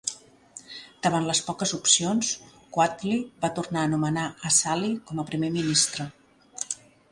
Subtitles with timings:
[1.07, 2.31] Davant les poques opcions,
[2.77, 6.11] Quwatli va tornar a nomenar Asali com a primer ministre.